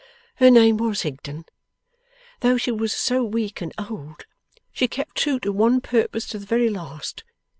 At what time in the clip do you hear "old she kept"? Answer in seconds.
3.77-5.13